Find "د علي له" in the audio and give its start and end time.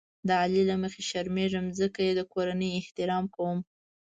0.27-0.75